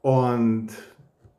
Und 0.02 0.70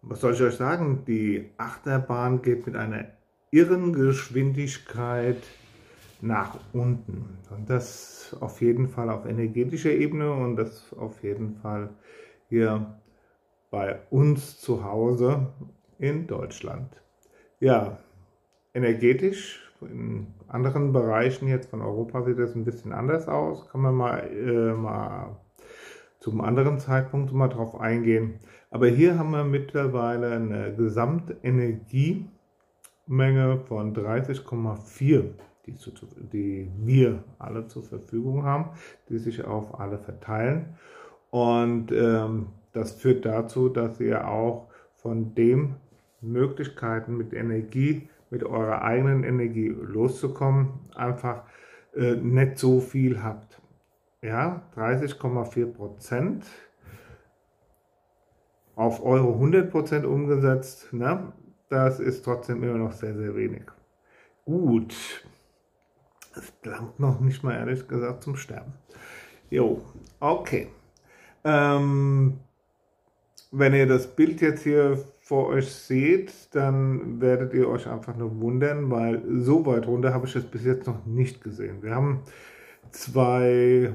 was 0.01 0.21
soll 0.21 0.35
ich 0.35 0.43
euch 0.43 0.55
sagen? 0.55 1.03
Die 1.09 1.51
Achterbahn 1.57 2.43
geht 2.43 2.67
mit 2.67 2.77
einer 2.77 3.07
irren 3.51 3.93
Geschwindigkeit 3.93 5.43
nach 6.21 6.57
unten. 6.73 7.39
Und 7.51 7.69
das 7.69 8.37
auf 8.39 8.61
jeden 8.61 8.87
Fall 8.87 9.11
auf 9.11 9.27
energetischer 9.27 9.91
Ebene 9.91 10.33
und 10.33 10.55
das 10.55 10.93
auf 10.93 11.21
jeden 11.25 11.57
Fall 11.57 11.89
hier 12.49 12.95
bei 13.73 13.99
uns 14.09 14.61
zu 14.61 14.85
Hause 14.85 15.49
in 15.99 16.29
Deutschland. 16.29 17.03
Ja, 17.59 17.99
energetisch. 18.75 19.61
In 19.81 20.29
anderen 20.49 20.93
Bereichen 20.93 21.49
jetzt 21.49 21.71
von 21.71 21.83
Europa 21.83 22.23
sieht 22.23 22.39
das 22.39 22.55
ein 22.55 22.65
bisschen 22.65 22.93
anders 22.93 23.27
aus. 23.27 23.69
Kann 23.69 23.81
man 23.81 23.95
mal, 23.95 24.19
äh, 24.31 24.73
mal 24.75 25.37
zum 26.21 26.41
anderen 26.41 26.79
Zeitpunkt 26.79 27.33
mal 27.33 27.49
drauf 27.49 27.81
eingehen. 27.81 28.39
Aber 28.71 28.87
hier 28.87 29.19
haben 29.19 29.33
wir 29.33 29.45
mittlerweile 29.45 30.31
eine 30.33 30.75
Gesamtenergiemenge 30.75 32.29
von 33.67 33.93
30,4, 33.95 35.25
die, 35.67 35.75
die 36.33 36.71
wir 36.79 37.25
alle 37.39 37.67
zur 37.67 37.83
Verfügung 37.83 38.45
haben, 38.45 38.71
die 39.09 39.19
sich 39.19 39.45
auf 39.45 39.81
alle 39.81 39.99
verteilen. 39.99 40.77
Und 41.31 41.91
ähm, 41.93 42.49
das 42.73 42.93
führt 42.93 43.27
dazu, 43.27 43.69
dass 43.69 44.01
ihr 44.01 44.29
auch 44.29 44.69
von 44.97 45.35
den 45.35 45.75
Möglichkeiten 46.21 47.17
mit 47.17 47.33
Energie 47.33 48.09
mit 48.33 48.45
eurer 48.45 48.81
eigenen 48.81 49.25
Energie 49.25 49.69
loszukommen, 49.69 50.71
einfach 50.95 51.43
äh, 51.95 52.17
nicht 52.17 52.59
so 52.59 52.81
viel 52.81 53.23
habt. 53.23 53.61
Ja, 54.23 54.63
30,4 54.75 55.67
Prozent 55.67 56.47
auf 58.75 59.05
eure 59.05 59.35
100 59.35 59.71
Prozent 59.71 60.07
umgesetzt, 60.07 60.95
ne? 60.95 61.33
das 61.69 62.01
ist 62.01 62.25
trotzdem 62.25 62.63
immer 62.63 62.79
noch 62.79 62.93
sehr, 62.93 63.15
sehr 63.15 63.37
wenig. 63.37 63.65
Gut, 64.47 64.95
es 66.35 66.55
langt 66.65 66.99
noch 66.99 67.21
nicht 67.21 67.43
mal 67.45 67.55
ehrlich 67.55 67.87
gesagt 67.87 68.23
zum 68.23 68.37
Sterben. 68.37 68.73
Jo, 69.51 69.83
okay. 70.21 70.69
Ähm, 71.45 72.41
wenn 73.51 73.75
ihr 73.75 73.87
das 73.87 74.07
Bild 74.07 74.41
jetzt 74.41 74.63
hier 74.63 75.05
vor 75.33 75.47
euch 75.47 75.73
seht, 75.73 76.55
dann 76.55 77.23
werdet 77.23 77.55
ihr 77.55 77.67
euch 77.67 77.89
einfach 77.89 78.15
nur 78.15 78.39
wundern, 78.43 78.91
weil 78.91 79.23
so 79.41 79.65
weit 79.65 79.87
runter 79.87 80.13
habe 80.13 80.27
ich 80.27 80.37
es 80.37 80.45
bis 80.45 80.63
jetzt 80.67 80.87
noch 80.87 81.07
nicht 81.07 81.43
gesehen. 81.43 81.83
Wir 81.83 81.95
haben 81.95 82.21
zwei 82.91 83.95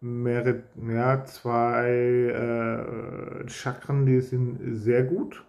mehrere, 0.00 0.64
ja, 0.84 1.24
zwei 1.26 1.92
äh, 1.92 3.48
Chakren, 3.48 4.04
die 4.04 4.20
sind 4.20 4.58
sehr 4.74 5.04
gut. 5.04 5.44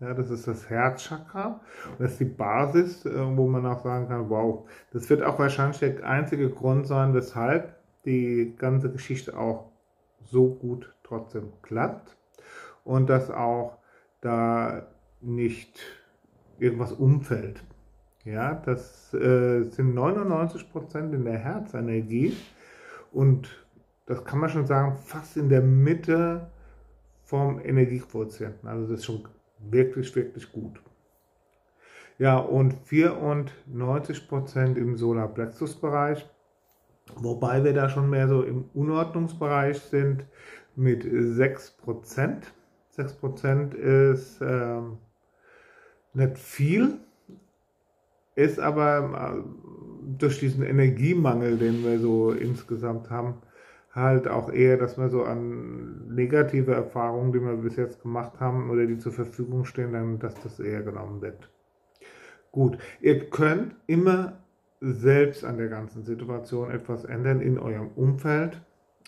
Ja, 0.00 0.12
das 0.12 0.28
ist 0.28 0.46
das 0.46 0.68
Herzchakra. 0.68 1.62
Das 1.98 2.12
ist 2.12 2.20
die 2.20 2.26
Basis, 2.26 3.06
äh, 3.06 3.36
wo 3.38 3.48
man 3.48 3.64
auch 3.64 3.82
sagen 3.82 4.08
kann, 4.08 4.28
wow, 4.28 4.68
das 4.92 5.08
wird 5.08 5.22
auch 5.22 5.38
wahrscheinlich 5.38 5.78
der 5.78 6.06
einzige 6.06 6.50
Grund 6.50 6.86
sein, 6.86 7.14
weshalb 7.14 7.74
die 8.04 8.54
ganze 8.58 8.92
Geschichte 8.92 9.34
auch 9.34 9.70
so 10.26 10.50
gut 10.50 10.92
trotzdem 11.04 11.54
klappt 11.62 12.14
und 12.84 13.08
dass 13.08 13.30
auch 13.30 13.78
da 14.24 14.86
nicht 15.20 15.80
irgendwas 16.58 16.92
umfällt. 16.92 17.62
Ja, 18.24 18.54
das 18.54 19.12
äh, 19.12 19.64
sind 19.64 19.94
99 19.94 20.70
Prozent 20.72 21.12
in 21.14 21.24
der 21.24 21.38
Herzenergie 21.38 22.34
und 23.12 23.48
das 24.06 24.24
kann 24.24 24.38
man 24.38 24.48
schon 24.48 24.66
sagen, 24.66 24.96
fast 24.96 25.36
in 25.36 25.48
der 25.48 25.60
Mitte 25.60 26.50
vom 27.22 27.60
Energiequotienten. 27.60 28.68
Also 28.68 28.86
das 28.86 29.00
ist 29.00 29.06
schon 29.06 29.28
wirklich, 29.58 30.14
wirklich 30.16 30.50
gut. 30.52 30.80
Ja, 32.18 32.38
und 32.38 32.74
94 32.84 34.28
Prozent 34.28 34.78
im 34.78 34.96
Solarplexus-Bereich, 34.96 36.26
wobei 37.16 37.64
wir 37.64 37.74
da 37.74 37.88
schon 37.88 38.08
mehr 38.08 38.28
so 38.28 38.42
im 38.42 38.70
Unordnungsbereich 38.72 39.78
sind 39.80 40.24
mit 40.76 41.04
6 41.04 41.72
Prozent. 41.72 42.52
6% 42.98 43.74
ist 43.74 44.40
ähm, 44.40 44.98
nicht 46.12 46.38
viel, 46.38 46.98
ist 48.34 48.58
aber 48.58 49.34
äh, 49.36 50.18
durch 50.18 50.40
diesen 50.40 50.64
Energiemangel, 50.64 51.58
den 51.58 51.84
wir 51.84 51.98
so 51.98 52.30
insgesamt 52.32 53.10
haben, 53.10 53.34
halt 53.92 54.26
auch 54.26 54.52
eher, 54.52 54.76
dass 54.76 54.98
wir 54.98 55.08
so 55.08 55.22
an 55.22 56.08
negative 56.14 56.74
Erfahrungen, 56.74 57.32
die 57.32 57.40
wir 57.40 57.56
bis 57.56 57.76
jetzt 57.76 58.02
gemacht 58.02 58.40
haben 58.40 58.70
oder 58.70 58.86
die 58.86 58.98
zur 58.98 59.12
Verfügung 59.12 59.64
stehen, 59.64 59.92
dann, 59.92 60.18
dass 60.18 60.34
das 60.42 60.58
eher 60.58 60.82
genommen 60.82 61.22
wird. 61.22 61.48
Gut, 62.50 62.78
ihr 63.00 63.30
könnt 63.30 63.74
immer 63.86 64.40
selbst 64.80 65.44
an 65.44 65.58
der 65.58 65.68
ganzen 65.68 66.04
Situation 66.04 66.70
etwas 66.70 67.04
ändern 67.04 67.40
in 67.40 67.58
eurem 67.58 67.88
Umfeld. 67.94 68.60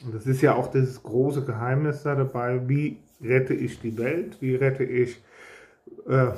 Und 0.05 0.15
das 0.15 0.27
ist 0.27 0.43
ja 0.43 0.55
auch 0.55 0.69
das 0.69 1.03
große 1.03 1.45
Geheimnis 1.45 2.03
da 2.03 2.15
dabei, 2.15 2.69
wie 2.69 2.99
rette 3.21 3.55
ich 3.55 3.81
die 3.81 3.97
Welt, 3.99 4.41
wie 4.41 4.55
rette 4.55 4.85
ich 4.85 5.23
äh, 6.09 6.33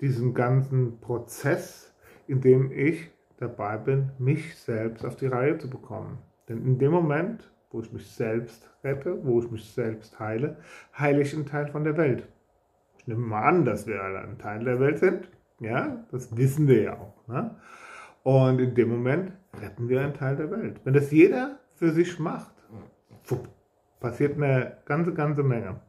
diesen 0.00 0.34
ganzen 0.34 1.00
Prozess, 1.00 1.92
in 2.26 2.40
dem 2.40 2.70
ich 2.72 3.10
dabei 3.38 3.76
bin, 3.76 4.10
mich 4.18 4.56
selbst 4.56 5.04
auf 5.04 5.16
die 5.16 5.26
Reihe 5.26 5.58
zu 5.58 5.68
bekommen. 5.68 6.18
Denn 6.48 6.64
in 6.64 6.78
dem 6.78 6.92
Moment, 6.92 7.50
wo 7.70 7.80
ich 7.80 7.92
mich 7.92 8.06
selbst 8.10 8.70
rette, 8.84 9.24
wo 9.24 9.40
ich 9.40 9.50
mich 9.50 9.70
selbst 9.70 10.18
heile, 10.18 10.58
heile 10.96 11.22
ich 11.22 11.34
einen 11.34 11.46
Teil 11.46 11.68
von 11.68 11.84
der 11.84 11.96
Welt. 11.96 12.26
Ich 12.98 13.06
nehme 13.06 13.26
mal 13.26 13.42
an, 13.42 13.64
dass 13.64 13.86
wir 13.86 14.02
alle 14.02 14.20
ein 14.20 14.38
Teil 14.38 14.64
der 14.64 14.80
Welt 14.80 14.98
sind. 14.98 15.28
Ja, 15.60 16.04
das 16.10 16.36
wissen 16.36 16.68
wir 16.68 16.82
ja 16.82 16.98
auch. 16.98 17.28
Ne? 17.28 17.56
Und 18.22 18.60
in 18.60 18.74
dem 18.74 18.90
Moment 18.90 19.32
retten 19.60 19.88
wir 19.88 20.00
einen 20.00 20.14
Teil 20.14 20.36
der 20.36 20.50
Welt. 20.50 20.80
Wenn 20.84 20.94
das 20.94 21.10
jeder 21.10 21.58
für 21.74 21.92
sich 21.92 22.18
macht, 22.18 22.52
passiert 24.00 24.36
eine 24.36 24.78
ganze, 24.84 25.12
ganze 25.12 25.42
Menge. 25.42 25.80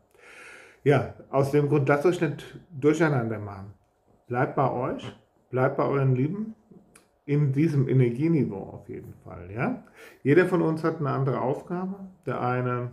Ja, 0.84 1.14
aus 1.30 1.52
dem 1.52 1.68
Grund, 1.68 1.90
lasst 1.90 2.06
euch 2.06 2.22
nicht 2.22 2.60
durcheinander 2.72 3.40
machen. 3.40 3.74
Bleibt 4.28 4.56
bei 4.56 4.72
euch, 4.72 5.04
bleibt 5.50 5.78
bei 5.78 5.84
euren 5.84 6.16
Lieben, 6.16 6.56
in 7.26 7.52
diesem 7.52 7.90
Energieniveau 7.90 8.74
auf 8.74 8.88
jeden 8.88 9.14
Fall. 9.26 9.52
Ja? 9.52 9.84
Jeder 10.24 10.46
von 10.46 10.62
uns 10.62 10.84
hat 10.84 11.00
eine 11.00 11.10
andere 11.10 11.42
Aufgabe. 11.42 11.96
Der 12.26 12.42
eine 12.42 12.92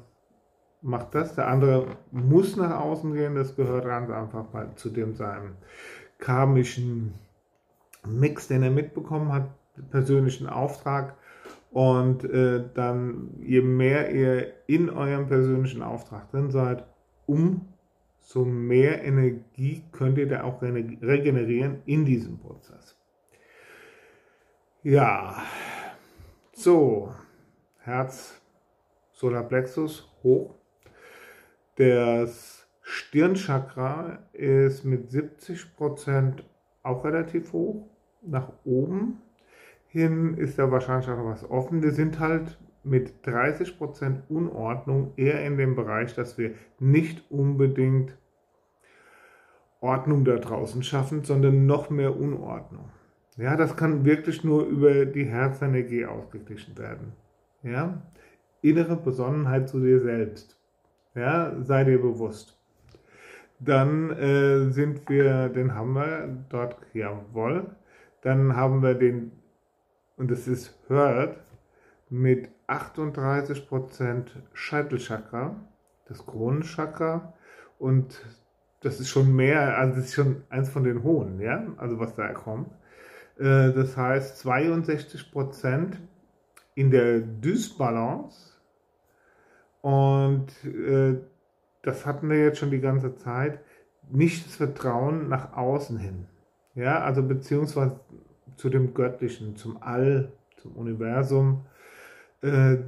macht 0.83 1.15
das, 1.15 1.35
der 1.37 1.49
andere 1.49 1.87
muss 2.11 2.57
nach 2.57 2.81
außen 2.81 3.15
gehen. 3.15 3.37
Das 3.37 3.55
gehört 3.55 3.85
ganz 3.85 4.11
einfach 4.11 4.53
mal 4.53 4.75
zu 4.75 4.91
dem 4.91 5.15
seinem 5.15 5.53
karmischen 6.19 7.15
Mix, 8.07 8.49
den 8.49 8.65
er 8.65 8.71
mitbekommen 8.71 9.33
hat, 9.33 9.49
persönlichen 9.91 10.49
Auftrag. 10.49 11.15
Und 11.75 12.23
äh, 12.23 12.63
dann, 12.73 13.35
je 13.41 13.61
mehr 13.61 14.15
ihr 14.15 14.53
in 14.69 14.89
eurem 14.91 15.27
persönlichen 15.27 15.83
Auftrag 15.83 16.31
drin 16.31 16.53
seid, 16.53 16.85
umso 17.27 18.45
mehr 18.45 19.03
Energie 19.03 19.83
könnt 19.91 20.17
ihr 20.19 20.29
da 20.29 20.45
auch 20.45 20.63
regenerieren 20.63 21.83
in 21.85 22.05
diesem 22.05 22.39
Prozess. 22.39 22.97
Ja, 24.85 25.43
so, 26.53 27.13
Herz, 27.81 28.41
Solarplexus 29.11 30.09
hoch. 30.23 30.55
Das 31.75 32.69
Stirnchakra 32.83 34.21
ist 34.33 34.85
mit 34.85 35.11
70% 35.11 36.45
auch 36.85 37.05
relativ 37.05 37.53
hoch 37.53 37.89
nach 38.23 38.53
oben 38.65 39.24
hin 39.95 40.37
ist 40.37 40.59
da 40.59 40.73
wahrscheinlich 40.73 41.09
auch 41.09 41.25
was 41.25 41.49
offen. 41.49 41.85
Wir 41.85 41.93
sind 41.93 42.19
halt 42.19 42.59
mit 42.83 43.25
30% 43.25 44.23
Unordnung 44.29 45.13
eher 45.17 45.47
in 45.47 45.57
dem 45.57 45.77
Bereich, 45.77 46.17
dass 46.17 46.37
wir 46.37 46.51
nicht 46.81 47.31
unbedingt 47.31 48.19
Ordnung 49.81 50.25
da 50.25 50.35
draußen 50.35 50.83
schaffen, 50.83 51.23
sondern 51.23 51.67
noch 51.67 51.91
mehr 51.91 52.17
Unordnung. 52.17 52.91
Ja, 53.37 53.57
das 53.57 53.77
kann 53.77 54.05
wirklich 54.05 54.43
nur 54.43 54.67
über 54.67 55.07
die 55.07 55.27
Herzenergie 55.27 56.07
ausgeglichen 56.07 56.77
werden. 56.77 57.13
Ja, 57.63 58.03
innere 58.63 58.97
Besonnenheit 58.97 59.69
zu 59.69 59.79
dir 59.79 60.01
selbst. 60.01 60.59
Ja, 61.15 61.55
sei 61.63 61.85
dir 61.85 62.03
bewusst. 62.03 62.59
Dann 63.61 64.11
äh, 64.11 64.71
sind 64.71 65.09
wir, 65.09 65.51
den 65.51 65.73
haben 65.77 65.93
wir 65.93 66.37
dort, 66.49 66.79
jawohl. 66.93 67.67
Dann 68.23 68.57
haben 68.57 68.83
wir 68.83 68.95
den 68.95 69.31
und 70.17 70.31
es 70.31 70.47
ist 70.47 70.75
hört 70.89 71.39
mit 72.11 72.49
38% 72.69 74.27
Scheitelchakra, 74.53 75.57
das 76.07 76.25
Kronenchakra 76.25 77.35
und 77.79 78.25
das 78.81 79.01
ist 79.01 79.09
schon 79.09 79.35
mehr, 79.35 79.79
also 79.79 79.97
das 79.97 80.07
ist 80.07 80.15
schon 80.15 80.45
eins 80.51 80.69
von 80.69 80.85
den 80.85 81.03
hohen, 81.03 81.41
ja, 81.41 81.67
also 81.79 81.99
was 81.99 82.15
da 82.15 82.33
kommt. 82.33 82.71
Äh, 83.39 83.73
das 83.73 83.97
heißt 83.97 84.39
62 84.39 85.33
Prozent 85.33 85.99
in 86.75 86.91
der 86.91 87.21
Dysbalance 87.21 88.53
und 89.81 90.49
äh, 90.65 91.19
das 91.83 92.07
hatten 92.07 92.31
wir 92.31 92.39
jetzt 92.39 92.59
schon 92.59 92.71
die 92.71 92.81
ganze 92.81 93.17
Zeit, 93.17 93.61
nicht 94.11 94.47
das 94.47 94.57
Vertrauen 94.57 95.29
nach 95.29 95.55
außen 95.55 95.99
hin. 95.99 96.27
Ja, 96.75 97.01
also 97.03 97.23
beziehungsweise 97.23 98.01
zu 98.57 98.69
dem 98.69 98.95
Göttlichen, 98.95 99.57
zum 99.57 99.83
All, 99.83 100.33
zum 100.57 100.73
Universum. 100.73 101.67
Äh, 102.43 102.79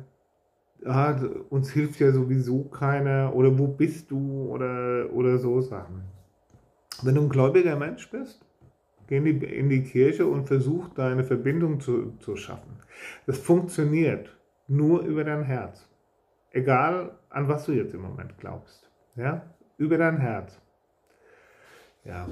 ja, 0.84 1.20
uns 1.50 1.70
hilft 1.70 2.00
ja 2.00 2.12
sowieso 2.12 2.64
keiner 2.64 3.34
oder 3.34 3.58
wo 3.58 3.66
bist 3.66 4.10
du 4.10 4.48
oder, 4.50 5.12
oder 5.12 5.38
so 5.38 5.60
Sachen. 5.60 6.02
Wenn 7.02 7.14
du 7.14 7.22
ein 7.22 7.28
gläubiger 7.28 7.76
Mensch 7.76 8.10
bist, 8.10 8.44
geh 9.06 9.18
in 9.18 9.24
die, 9.24 9.46
in 9.46 9.68
die 9.68 9.82
Kirche 9.82 10.26
und 10.26 10.46
versuch 10.46 10.88
da 10.94 11.08
eine 11.08 11.24
Verbindung 11.24 11.80
zu, 11.80 12.16
zu 12.20 12.36
schaffen. 12.36 12.78
Das 13.26 13.38
funktioniert 13.38 14.34
nur 14.68 15.02
über 15.02 15.24
dein 15.24 15.44
Herz. 15.44 15.88
Egal 16.50 17.18
an 17.28 17.48
was 17.48 17.66
du 17.66 17.72
jetzt 17.72 17.94
im 17.94 18.02
Moment 18.02 18.38
glaubst. 18.38 18.90
Ja? 19.14 19.42
Über 19.76 19.98
dein 19.98 20.18
Herz. 20.18 20.58
Ja. 22.04 22.28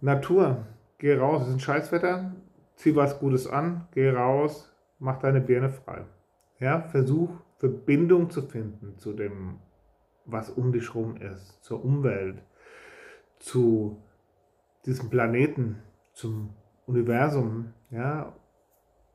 Natur, 0.00 0.64
geh 0.98 1.16
raus, 1.16 1.42
es 1.42 1.48
ist 1.48 1.54
ein 1.54 1.60
Scheißwetter, 1.60 2.32
zieh 2.76 2.94
was 2.94 3.18
Gutes 3.18 3.46
an, 3.46 3.88
geh 3.92 4.10
raus, 4.10 4.72
mach 4.98 5.18
deine 5.18 5.40
Birne 5.40 5.70
frei. 5.70 6.04
Ja, 6.58 6.82
versuch 6.82 7.30
Verbindung 7.58 8.30
zu 8.30 8.42
finden 8.42 8.98
zu 8.98 9.12
dem, 9.12 9.58
was 10.24 10.50
um 10.50 10.72
dich 10.72 10.94
rum 10.94 11.16
ist, 11.16 11.62
zur 11.62 11.84
Umwelt, 11.84 12.42
zu 13.38 14.02
diesem 14.86 15.10
Planeten, 15.10 15.82
zum 16.12 16.54
Universum, 16.86 17.72
ja, 17.90 18.34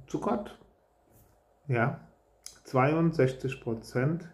zu 0.07 0.19
Gott. 0.19 0.57
Ja, 1.67 2.01
62 2.65 3.61
Prozent, 3.61 4.29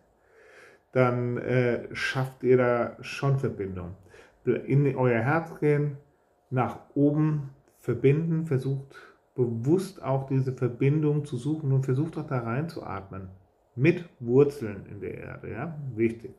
dann 0.92 1.38
äh, 1.38 1.94
schafft 1.94 2.44
ihr 2.44 2.58
da 2.58 2.98
schon 3.02 3.38
Verbindung. 3.38 3.96
In 4.46 4.96
euer 4.96 5.22
Herz 5.22 5.60
gehen, 5.60 5.98
nach 6.50 6.80
oben 6.96 7.52
verbinden, 7.80 8.46
versucht 8.46 8.96
bewusst 9.36 10.04
auch 10.04 10.28
diese 10.28 10.52
Verbindung 10.52 11.26
zu 11.26 11.38
suchen 11.38 11.72
und 11.72 11.86
versucht 11.86 12.18
auch 12.18 12.28
da 12.28 12.40
reinzuatmen. 12.40 13.30
Mit 13.76 14.04
Wurzeln 14.20 14.86
in 14.88 15.00
der 15.00 15.18
Erde, 15.18 15.52
ja, 15.52 15.78
wichtig. 15.96 16.34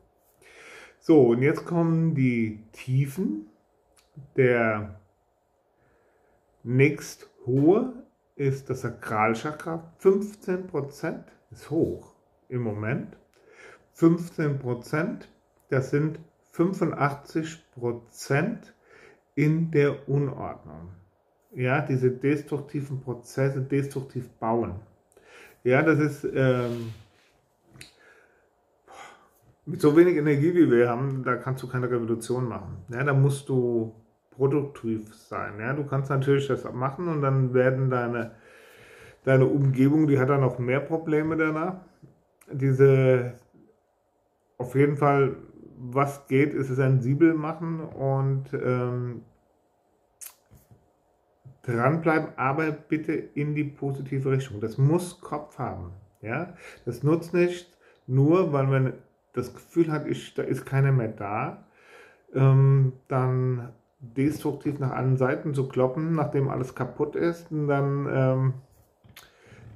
So, 0.99 1.29
und 1.29 1.41
jetzt 1.41 1.65
kommen 1.65 2.13
die 2.13 2.63
Tiefen. 2.73 3.47
Der 4.35 4.99
nächst 6.63 7.31
hohe 7.47 7.93
ist 8.35 8.69
das 8.69 8.81
Sakralchakra. 8.81 9.91
15% 9.99 11.23
ist 11.49 11.71
hoch 11.71 12.13
im 12.49 12.61
Moment. 12.61 13.17
15%, 13.97 15.21
das 15.69 15.89
sind 15.89 16.19
85% 16.53 18.73
in 19.41 19.71
der 19.71 20.07
Unordnung 20.07 20.89
ja, 21.53 21.81
diese 21.81 22.11
destruktiven 22.11 23.01
Prozesse 23.01 23.61
destruktiv 23.61 24.29
bauen. 24.39 24.75
Ja, 25.63 25.81
das 25.83 25.99
ist 25.99 26.23
ähm, 26.23 26.93
mit 29.65 29.81
so 29.81 29.95
wenig 29.95 30.17
Energie 30.17 30.55
wie 30.55 30.69
wir 30.71 30.89
haben, 30.89 31.23
da 31.23 31.35
kannst 31.35 31.61
du 31.63 31.67
keine 31.67 31.89
Revolution 31.89 32.47
machen. 32.47 32.77
Ja, 32.89 33.03
da 33.03 33.13
musst 33.13 33.49
du 33.49 33.93
produktiv 34.31 35.13
sein. 35.13 35.59
Ja, 35.59 35.73
du 35.73 35.85
kannst 35.85 36.09
natürlich 36.09 36.47
das 36.47 36.63
machen 36.71 37.07
und 37.07 37.21
dann 37.21 37.53
werden 37.53 37.89
deine, 37.89 38.31
deine 39.23 39.45
Umgebung, 39.45 40.07
die 40.07 40.19
hat 40.19 40.29
dann 40.29 40.41
noch 40.41 40.57
mehr 40.57 40.79
Probleme 40.79 41.35
danach. 41.35 41.75
Diese, 42.51 43.33
auf 44.57 44.73
jeden 44.75 44.97
Fall, 44.97 45.35
was 45.77 46.27
geht, 46.27 46.53
ist 46.53 46.69
es 46.69 46.77
sensibel 46.77 47.33
machen 47.33 47.81
und 47.81 48.53
ähm, 48.53 49.23
dranbleiben, 51.63 52.29
aber 52.37 52.71
bitte 52.71 53.13
in 53.13 53.55
die 53.55 53.63
positive 53.63 54.31
Richtung. 54.31 54.59
Das 54.59 54.77
muss 54.77 55.21
Kopf 55.21 55.57
haben. 55.59 55.91
Ja? 56.21 56.53
Das 56.85 57.03
nutzt 57.03 57.33
nicht 57.33 57.77
nur, 58.07 58.51
weil 58.53 58.67
man 58.67 58.93
das 59.33 59.53
Gefühl 59.53 59.91
hat, 59.91 60.07
ich, 60.07 60.33
da 60.33 60.43
ist 60.43 60.65
keiner 60.65 60.91
mehr 60.91 61.09
da, 61.09 61.63
ähm, 62.33 62.93
dann 63.07 63.69
destruktiv 63.99 64.79
nach 64.79 64.91
allen 64.91 65.17
Seiten 65.17 65.53
zu 65.53 65.67
kloppen, 65.67 66.15
nachdem 66.15 66.49
alles 66.49 66.73
kaputt 66.75 67.15
ist. 67.15 67.51
Und 67.51 67.67
dann 67.67 68.07
ähm, 68.11 68.53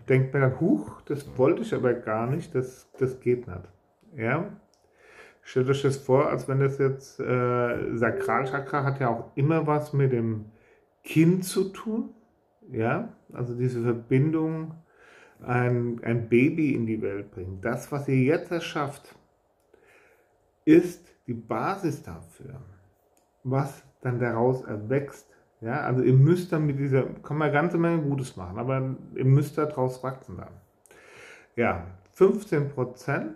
denkt 0.10 0.34
man 0.34 0.42
dann, 0.42 0.60
huch, 0.60 1.02
das 1.02 1.38
wollte 1.38 1.62
ich 1.62 1.74
aber 1.74 1.94
gar 1.94 2.28
nicht, 2.28 2.56
das, 2.56 2.90
das 2.98 3.20
geht 3.20 3.48
nicht. 3.48 3.70
Ja? 4.18 4.50
Stellt 5.44 5.70
euch 5.70 5.84
das 5.84 5.98
vor, 5.98 6.28
als 6.28 6.48
wenn 6.48 6.60
das 6.60 6.80
jetzt 6.80 7.20
äh, 7.20 7.96
Sakralchakra 7.96 8.84
hat 8.84 9.00
ja 9.00 9.10
auch 9.10 9.32
immer 9.36 9.68
was 9.68 9.94
mit 9.94 10.12
dem 10.12 10.46
Kind 11.06 11.46
zu 11.46 11.70
tun, 11.70 12.10
ja, 12.72 13.14
also 13.32 13.54
diese 13.56 13.82
Verbindung, 13.84 14.74
ein, 15.42 16.02
ein 16.04 16.28
Baby 16.28 16.74
in 16.74 16.88
die 16.88 17.02
Welt 17.02 17.32
bringen. 17.32 17.60
Das, 17.62 17.92
was 17.92 18.08
ihr 18.08 18.18
jetzt 18.18 18.52
erschafft, 18.52 19.16
ist 20.66 21.08
die 21.28 21.34
Basis 21.34 22.02
dafür, 22.02 22.60
was 23.44 23.84
dann 24.02 24.20
daraus 24.20 24.64
erwächst. 24.64 25.30
Ja, 25.62 25.82
also 25.82 26.02
ihr 26.02 26.14
müsst 26.14 26.52
dann 26.52 26.66
mit 26.66 26.80
dieser, 26.80 27.04
kann 27.04 27.38
man 27.38 27.50
eine 27.50 27.54
ganze 27.54 27.78
Menge 27.78 28.02
Gutes 28.02 28.36
machen, 28.36 28.58
aber 28.58 28.96
ihr 29.16 29.26
müsst 29.26 29.58
daraus 29.58 30.04
wachsen 30.04 30.38
dann. 30.38 30.54
Ja, 31.56 31.86
15% 32.18 33.36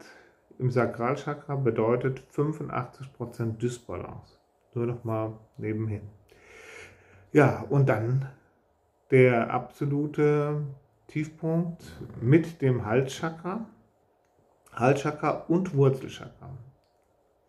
im 0.57 0.71
Sakralchakra 0.71 1.55
bedeutet 1.55 2.23
85% 2.33 3.57
Dysbalance. 3.57 4.37
Nur 4.73 4.87
noch 4.87 5.03
mal 5.03 5.37
nebenhin. 5.57 6.01
Ja, 7.31 7.63
und 7.69 7.87
dann 7.87 8.27
der 9.11 9.53
absolute 9.53 10.65
Tiefpunkt 11.05 11.83
mit 12.21 12.59
dem 12.61 12.87
Halschakra, 12.87 13.67
Halschakra 14.73 15.45
und 15.47 15.75
Wurzelchakra 15.75 16.57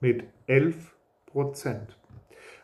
mit 0.01 0.25
11 0.47 0.95
Prozent. 1.25 1.99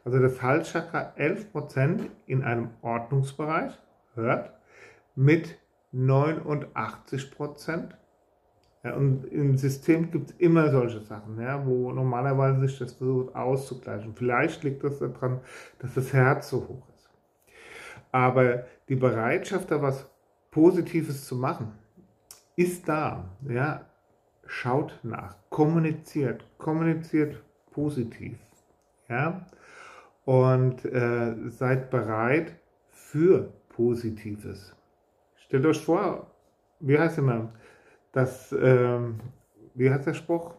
Also 0.04 0.18
das 0.18 0.42
Halschakra 0.42 1.14
11 1.16 1.52
Prozent 1.52 2.10
in 2.26 2.42
einem 2.44 2.70
Ordnungsbereich, 2.82 3.72
hört, 4.14 4.52
mit 5.14 5.58
89 5.92 7.30
Prozent. 7.30 7.96
Ja, 8.84 8.94
und 8.94 9.24
im 9.32 9.56
System 9.56 10.10
gibt 10.10 10.30
es 10.30 10.36
immer 10.36 10.70
solche 10.70 11.00
Sachen, 11.00 11.40
ja, 11.40 11.66
wo 11.66 11.92
normalerweise 11.92 12.60
sich 12.60 12.78
das 12.78 12.92
versucht 12.92 13.34
auszugleichen. 13.34 14.14
Vielleicht 14.14 14.62
liegt 14.64 14.84
das 14.84 14.98
daran, 14.98 15.40
dass 15.78 15.94
das 15.94 16.12
Herz 16.12 16.50
so 16.50 16.58
hoch 16.68 16.88
ist. 16.90 16.95
Aber 18.16 18.64
die 18.88 18.96
Bereitschaft, 18.96 19.70
da 19.70 19.82
was 19.82 20.08
Positives 20.50 21.26
zu 21.26 21.36
machen, 21.36 21.72
ist 22.56 22.88
da. 22.88 23.28
Ja? 23.46 23.84
Schaut 24.46 24.98
nach, 25.02 25.36
kommuniziert, 25.50 26.42
kommuniziert 26.56 27.42
positiv. 27.72 28.38
Ja? 29.10 29.44
Und 30.24 30.82
äh, 30.86 31.34
seid 31.50 31.90
bereit 31.90 32.56
für 32.88 33.52
Positives. 33.68 34.74
Stellt 35.34 35.66
euch 35.66 35.84
vor, 35.84 36.30
wie 36.80 36.98
heißt 36.98 37.18
immer, 37.18 37.52
das, 38.12 38.50
äh, 38.50 38.98
wie 39.74 39.90
heißt 39.90 40.06
der 40.06 40.14
Spruch? 40.14 40.54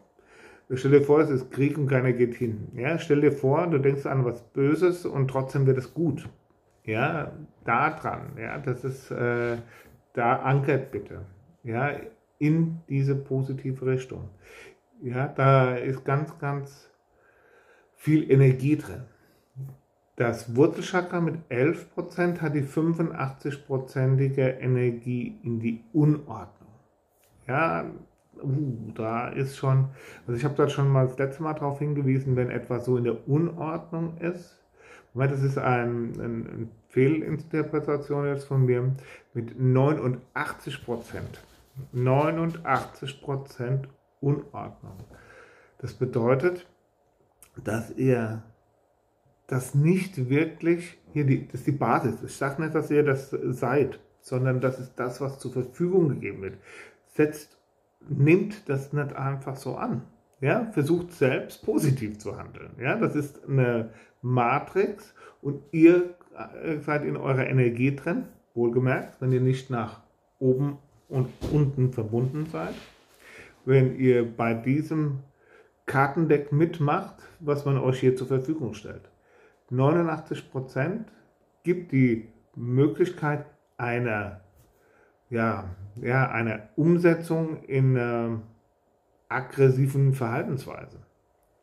Stell 0.72 0.92
dir 0.92 1.02
vor, 1.02 1.18
es 1.22 1.30
ist 1.30 1.50
Krieg 1.50 1.76
und 1.76 1.88
keiner 1.88 2.12
geht 2.12 2.36
hin. 2.36 2.68
Ja? 2.76 3.00
Stell 3.00 3.20
dir 3.20 3.32
vor, 3.32 3.66
du 3.66 3.78
denkst 3.78 4.06
an 4.06 4.24
was 4.24 4.44
Böses 4.52 5.04
und 5.04 5.26
trotzdem 5.26 5.66
wird 5.66 5.78
es 5.78 5.92
gut 5.92 6.28
ja, 6.88 7.32
da 7.64 7.90
dran, 7.90 8.32
ja, 8.38 8.56
das 8.58 8.82
ist, 8.82 9.10
äh, 9.10 9.58
da 10.14 10.36
ankert 10.36 10.90
bitte, 10.90 11.26
ja, 11.62 11.90
in 12.38 12.80
diese 12.88 13.14
positive 13.14 13.84
Richtung. 13.84 14.30
Ja, 15.02 15.28
da 15.28 15.74
ist 15.74 16.04
ganz, 16.06 16.38
ganz 16.38 16.90
viel 17.94 18.30
Energie 18.30 18.78
drin. 18.78 19.04
Das 20.16 20.56
Wurzelchakra 20.56 21.20
mit 21.20 21.36
11% 21.50 22.40
hat 22.40 22.54
die 22.54 22.64
85%ige 22.64 24.48
Energie 24.48 25.38
in 25.42 25.60
die 25.60 25.84
Unordnung. 25.92 26.72
Ja, 27.46 27.84
uh, 28.42 28.92
da 28.94 29.28
ist 29.28 29.58
schon, 29.58 29.90
also 30.26 30.38
ich 30.38 30.44
habe 30.44 30.54
da 30.54 30.70
schon 30.70 30.88
mal 30.88 31.06
das 31.06 31.18
letzte 31.18 31.42
Mal 31.42 31.52
darauf 31.52 31.80
hingewiesen, 31.80 32.34
wenn 32.34 32.50
etwas 32.50 32.86
so 32.86 32.96
in 32.96 33.04
der 33.04 33.28
Unordnung 33.28 34.16
ist, 34.18 34.57
das 35.14 35.42
ist 35.42 35.58
ein, 35.58 36.12
ein, 36.20 36.46
ein 36.46 36.70
Fehlinterpretation 36.88 38.26
jetzt 38.26 38.44
von 38.44 38.64
mir 38.64 38.94
mit 39.34 39.58
89 39.58 40.84
Prozent. 40.84 41.42
89 41.92 43.22
Prozent 43.22 43.88
Unordnung. 44.20 44.96
Das 45.78 45.94
bedeutet, 45.94 46.66
dass 47.62 47.90
ihr 47.96 48.42
das 49.46 49.74
nicht 49.74 50.28
wirklich, 50.28 50.98
hier 51.12 51.24
die, 51.24 51.46
das 51.46 51.60
ist 51.60 51.66
die 51.66 51.72
Basis. 51.72 52.22
Ich 52.22 52.36
sage 52.36 52.62
nicht, 52.62 52.74
dass 52.74 52.90
ihr 52.90 53.02
das 53.02 53.30
seid, 53.30 54.00
sondern 54.20 54.60
das 54.60 54.78
ist 54.78 54.94
das, 54.96 55.20
was 55.20 55.38
zur 55.38 55.52
Verfügung 55.52 56.08
gegeben 56.08 56.42
wird. 56.42 56.58
Setzt, 57.06 57.58
nimmt 58.08 58.68
das 58.68 58.92
nicht 58.92 59.14
einfach 59.14 59.56
so 59.56 59.76
an. 59.76 60.02
Ja, 60.40 60.66
versucht 60.66 61.12
selbst 61.12 61.64
positiv 61.64 62.18
zu 62.18 62.38
handeln. 62.38 62.70
Ja, 62.80 62.96
das 62.96 63.16
ist 63.16 63.48
eine 63.48 63.90
Matrix 64.22 65.14
und 65.42 65.62
ihr 65.72 66.14
äh, 66.62 66.78
seid 66.78 67.04
in 67.04 67.16
eurer 67.16 67.46
Energie 67.46 67.94
drin, 67.94 68.24
wohlgemerkt, 68.54 69.20
wenn 69.20 69.32
ihr 69.32 69.40
nicht 69.40 69.70
nach 69.70 70.00
oben 70.38 70.78
und 71.08 71.28
unten 71.52 71.92
verbunden 71.92 72.46
seid. 72.46 72.74
Wenn 73.64 73.98
ihr 73.98 74.24
bei 74.24 74.54
diesem 74.54 75.20
Kartendeck 75.86 76.52
mitmacht, 76.52 77.16
was 77.40 77.64
man 77.64 77.78
euch 77.78 77.98
hier 78.00 78.14
zur 78.14 78.28
Verfügung 78.28 78.74
stellt. 78.74 79.10
89% 79.72 81.04
gibt 81.64 81.92
die 81.92 82.28
Möglichkeit 82.54 83.46
einer, 83.76 84.40
ja, 85.30 85.64
ja, 86.00 86.30
einer 86.30 86.68
Umsetzung 86.76 87.62
in 87.64 87.96
äh, 87.96 88.28
aggressiven 89.28 90.14
Verhaltensweise. 90.14 90.98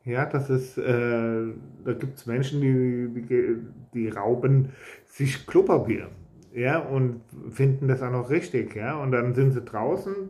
Ja, 0.03 0.25
das 0.25 0.49
ist, 0.51 0.77
äh, 0.77 1.53
da 1.83 1.93
gibt 1.93 2.17
es 2.19 2.25
Menschen, 2.27 2.61
die, 2.61 3.21
die, 3.23 3.57
die 3.93 4.09
rauben 4.09 4.69
sich 5.07 5.47
Klopapier, 5.47 6.09
ja, 6.53 6.77
und 6.79 7.21
finden 7.49 7.87
das 7.87 8.03
auch 8.03 8.11
noch 8.11 8.29
richtig, 8.29 8.75
ja, 8.75 8.95
und 9.01 9.11
dann 9.11 9.33
sind 9.33 9.53
sie 9.53 9.61
draußen 9.61 10.29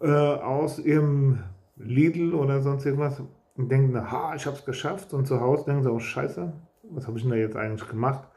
äh, 0.00 0.08
aus 0.08 0.80
ihrem 0.80 1.38
Lidl 1.76 2.34
oder 2.34 2.60
sonst 2.60 2.84
irgendwas 2.84 3.22
und 3.56 3.70
denken, 3.70 4.10
ha, 4.10 4.34
ich 4.34 4.46
hab's 4.46 4.64
geschafft, 4.64 5.14
und 5.14 5.26
zu 5.26 5.40
Hause 5.40 5.66
denken 5.66 5.84
sie, 5.84 5.92
oh 5.92 6.00
Scheiße, 6.00 6.52
was 6.90 7.06
habe 7.06 7.18
ich 7.18 7.22
denn 7.22 7.30
da 7.30 7.36
jetzt 7.36 7.56
eigentlich 7.56 7.88
gemacht? 7.88 8.28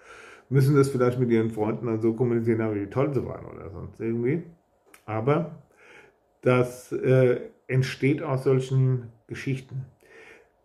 Müssen 0.50 0.76
das 0.76 0.90
vielleicht 0.90 1.20
mit 1.20 1.32
ihren 1.32 1.50
Freunden 1.50 1.88
dann 1.88 2.02
so 2.02 2.14
kommunizieren, 2.14 2.76
wie 2.76 2.86
toll 2.88 3.12
sie 3.14 3.26
waren 3.26 3.46
oder 3.46 3.72
sonst 3.72 4.00
irgendwie. 4.00 4.44
Aber 5.08 5.64
das 6.42 6.92
äh, 6.92 7.42
entsteht 7.67 8.22
aus 8.22 8.43
solchen 8.43 9.12
Geschichten. 9.27 9.86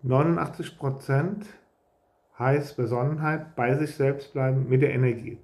89% 0.05 1.45
heißt 2.39 2.77
Besonnenheit, 2.77 3.55
bei 3.55 3.75
sich 3.77 3.95
selbst 3.95 4.33
bleiben 4.33 4.69
mit 4.69 4.83
der 4.83 4.95
Energie. 4.95 5.39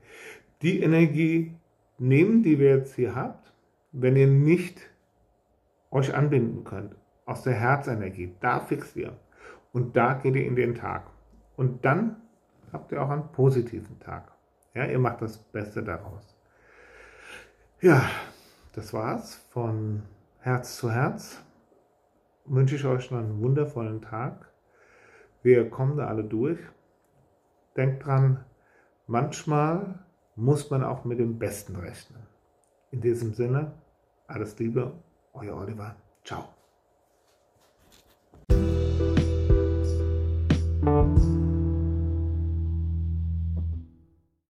Die 0.62 0.82
Energie 0.82 1.54
nehmen, 1.98 2.42
die 2.42 2.58
wir 2.58 2.76
jetzt 2.76 2.94
hier 2.94 3.14
habt, 3.14 3.52
wenn 3.92 4.16
ihr 4.16 4.26
nicht 4.26 4.80
euch 5.90 6.14
anbinden 6.14 6.64
könnt, 6.64 6.96
aus 7.25 7.42
der 7.42 7.54
Herzenergie, 7.54 8.34
da 8.40 8.60
fixt 8.60 8.96
ihr. 8.96 9.16
Und 9.72 9.96
da 9.96 10.14
geht 10.14 10.36
ihr 10.36 10.46
in 10.46 10.56
den 10.56 10.75
Tag. 10.75 11.10
Und 11.56 11.84
dann 11.84 12.16
habt 12.72 12.92
ihr 12.92 13.02
auch 13.02 13.10
einen 13.10 13.30
positiven 13.32 13.98
Tag. 14.00 14.32
Ja, 14.75 14.84
ihr 14.86 14.98
macht 14.98 15.22
das 15.22 15.38
Beste 15.38 15.82
daraus. 15.82 16.36
Ja, 17.80 18.08
das 18.72 18.92
war's 18.92 19.36
von 19.50 20.02
Herz 20.40 20.76
zu 20.76 20.90
Herz 20.90 21.42
wünsche 22.47 22.76
ich 22.76 22.85
euch 22.85 23.11
noch 23.11 23.19
einen 23.19 23.41
wundervollen 23.41 24.03
Tag. 24.03 24.50
Wir 25.43 25.69
kommen 25.71 25.97
da 25.97 26.07
alle 26.07 26.25
durch. 26.25 26.59
Denkt 27.76 28.07
dran, 28.07 28.45
manchmal 29.07 30.00
muss 30.35 30.71
man 30.71 30.83
auch 30.83 31.05
mit 31.05 31.19
dem 31.19 31.38
Besten 31.38 31.76
rechnen. 31.76 32.23
In 32.91 33.00
diesem 33.00 33.35
Sinne, 33.35 33.73
alles 34.26 34.59
Liebe, 34.59 34.93
euer 35.33 35.57
Oliver. 35.57 35.97
Ciao. 36.25 36.55